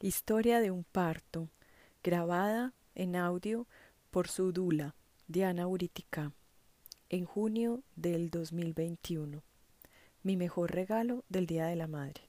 [0.00, 1.48] Historia de un parto,
[2.04, 3.66] grabada en audio
[4.12, 4.94] por su dula,
[5.26, 6.30] Diana Uritica,
[7.08, 9.42] en junio del 2021.
[10.22, 12.22] Mi mejor regalo del Día de la Madre.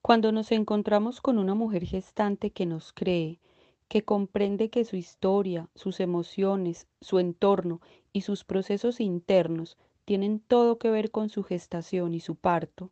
[0.00, 3.40] Cuando nos encontramos con una mujer gestante que nos cree,
[3.88, 7.80] que comprende que su historia, sus emociones, su entorno
[8.12, 12.90] y sus procesos internos tienen todo que ver con su gestación y su parto,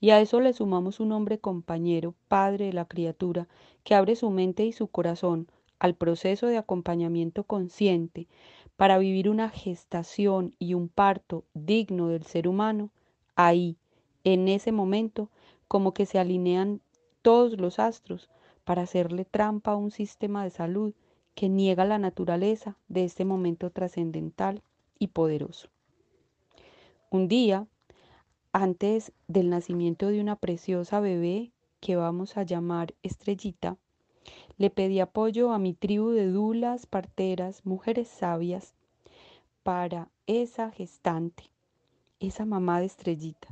[0.00, 3.48] y a eso le sumamos un hombre compañero, padre de la criatura,
[3.84, 5.48] que abre su mente y su corazón
[5.78, 8.26] al proceso de acompañamiento consciente
[8.76, 12.90] para vivir una gestación y un parto digno del ser humano,
[13.36, 13.76] ahí,
[14.24, 15.30] en ese momento,
[15.68, 16.80] como que se alinean
[17.22, 18.28] todos los astros
[18.64, 20.94] para hacerle trampa a un sistema de salud
[21.34, 24.62] que niega la naturaleza de este momento trascendental
[24.98, 25.68] y poderoso.
[27.10, 27.66] Un día,
[28.52, 33.76] antes del nacimiento de una preciosa bebé que vamos a llamar Estrellita,
[34.56, 38.74] le pedí apoyo a mi tribu de dulas, parteras, mujeres sabias,
[39.62, 41.50] para esa gestante,
[42.20, 43.48] esa mamá de Estrellita.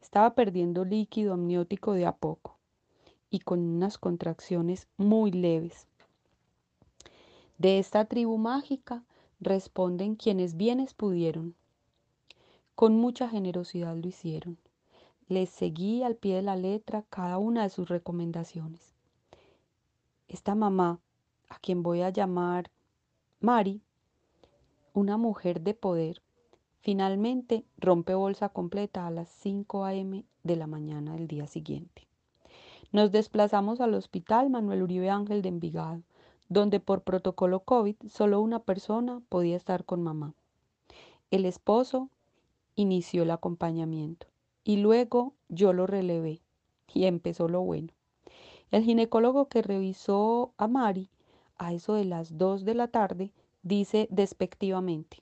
[0.00, 2.57] Estaba perdiendo líquido amniótico de a poco
[3.30, 5.86] y con unas contracciones muy leves.
[7.58, 9.04] De esta tribu mágica
[9.40, 11.54] responden quienes bienes pudieron.
[12.74, 14.58] Con mucha generosidad lo hicieron.
[15.28, 18.94] Les seguí al pie de la letra cada una de sus recomendaciones.
[20.28, 21.00] Esta mamá,
[21.48, 22.70] a quien voy a llamar
[23.40, 23.82] Mari,
[24.94, 26.22] una mujer de poder,
[26.80, 30.24] finalmente rompe bolsa completa a las 5 a.m.
[30.42, 32.07] de la mañana del día siguiente.
[32.90, 36.00] Nos desplazamos al Hospital Manuel Uribe Ángel de Envigado,
[36.48, 40.32] donde por protocolo COVID solo una persona podía estar con mamá.
[41.30, 42.08] El esposo
[42.76, 44.26] inició el acompañamiento
[44.64, 46.40] y luego yo lo relevé
[46.94, 47.92] y empezó lo bueno.
[48.70, 51.10] El ginecólogo que revisó a Mari
[51.58, 53.32] a eso de las 2 de la tarde
[53.62, 55.18] dice despectivamente,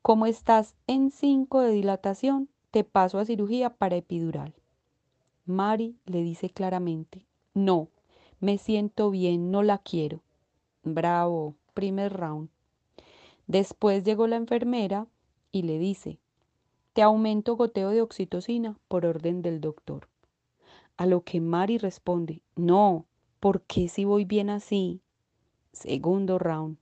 [0.00, 4.54] como estás en 5 de dilatación, te paso a cirugía para epidural.
[5.50, 7.88] Mari le dice claramente, no,
[8.38, 10.22] me siento bien, no la quiero.
[10.82, 12.48] Bravo, primer round.
[13.46, 15.06] Después llegó la enfermera
[15.52, 16.18] y le dice,
[16.92, 20.08] te aumento goteo de oxitocina por orden del doctor.
[20.96, 23.06] A lo que Mari responde, no,
[23.40, 25.00] ¿por qué si voy bien así?
[25.72, 26.78] Segundo round.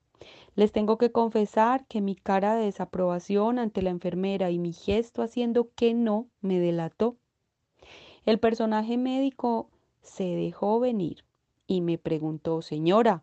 [0.56, 5.23] Les tengo que confesar que mi cara de desaprobación ante la enfermera y mi gesto
[5.23, 7.17] haciendo que no me delató.
[8.28, 9.71] El personaje médico
[10.03, 11.25] se dejó venir
[11.66, 13.22] y me preguntó, señora,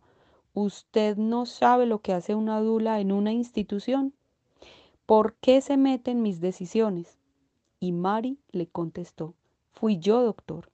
[0.52, 4.14] ¿usted no sabe lo que hace una dula en una institución?
[5.06, 7.20] ¿Por qué se mete en mis decisiones?
[7.78, 9.34] Y Mari le contestó,
[9.70, 10.70] fui yo, doctor.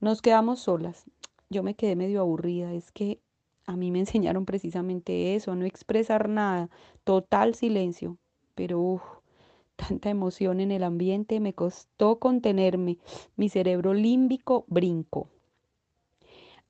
[0.00, 1.04] Nos quedamos solas.
[1.50, 2.72] Yo me quedé medio aburrida.
[2.72, 3.20] Es que
[3.66, 6.70] a mí me enseñaron precisamente eso, a no expresar nada,
[7.04, 8.16] total silencio.
[8.54, 9.02] Pero uff,
[9.76, 12.98] tanta emoción en el ambiente, me costó contenerme.
[13.36, 15.28] Mi cerebro límbico brincó.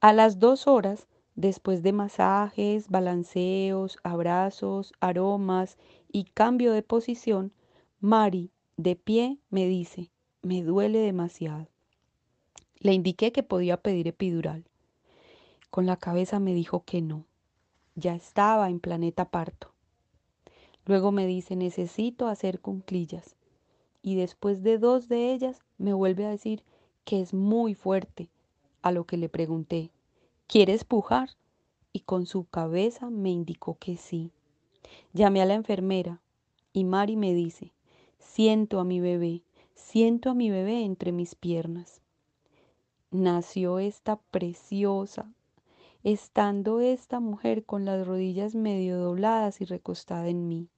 [0.00, 5.78] A las dos horas, después de masajes, balanceos, abrazos, aromas
[6.12, 7.52] y cambio de posición,
[8.00, 10.10] Mari, de pie, me dice,
[10.42, 11.68] me duele demasiado.
[12.78, 14.64] Le indiqué que podía pedir epidural.
[15.70, 17.24] Con la cabeza me dijo que no.
[17.94, 19.75] Ya estaba en planeta parto.
[20.86, 23.34] Luego me dice, necesito hacer cunclillas.
[24.02, 26.62] Y después de dos de ellas me vuelve a decir
[27.04, 28.28] que es muy fuerte.
[28.82, 29.90] A lo que le pregunté,
[30.46, 31.30] ¿quieres pujar?
[31.92, 34.30] Y con su cabeza me indicó que sí.
[35.12, 36.20] Llamé a la enfermera
[36.72, 37.72] y Mari me dice,
[38.20, 39.42] siento a mi bebé,
[39.74, 42.00] siento a mi bebé entre mis piernas.
[43.10, 45.32] Nació esta preciosa,
[46.04, 50.68] estando esta mujer con las rodillas medio dobladas y recostada en mí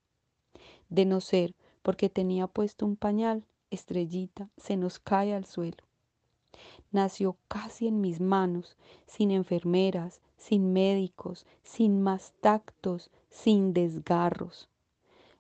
[0.89, 5.85] de no ser porque tenía puesto un pañal, estrellita se nos cae al suelo.
[6.91, 8.77] Nació casi en mis manos,
[9.07, 14.69] sin enfermeras, sin médicos, sin más tactos, sin desgarros.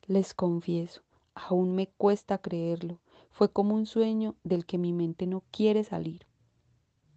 [0.06, 1.02] Les confieso,
[1.34, 3.00] aún me cuesta creerlo,
[3.30, 6.26] fue como un sueño del que mi mente no quiere salir.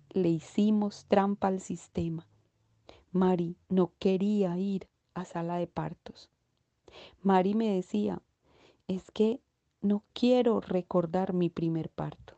[0.10, 2.28] Le hicimos trampa al sistema.
[3.12, 6.31] Mari no quería ir a sala de partos.
[7.24, 8.22] Mari me decía,
[8.88, 9.40] es que
[9.82, 12.36] no quiero recordar mi primer parto.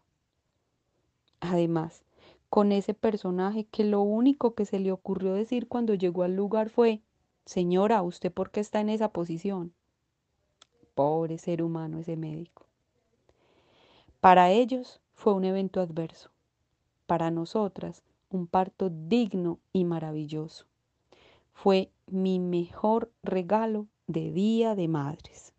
[1.39, 2.03] Además,
[2.49, 6.69] con ese personaje que lo único que se le ocurrió decir cuando llegó al lugar
[6.69, 7.01] fue,
[7.45, 9.73] Señora, ¿usted por qué está en esa posición?
[10.95, 12.65] Pobre ser humano ese médico.
[14.21, 16.29] Para ellos fue un evento adverso.
[17.05, 20.65] Para nosotras, un parto digno y maravilloso.
[21.53, 25.52] Fue mi mejor regalo de Día de Madres.